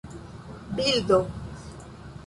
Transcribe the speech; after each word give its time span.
bildo 0.77 1.19